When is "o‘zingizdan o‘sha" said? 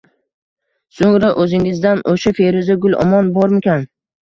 1.43-2.35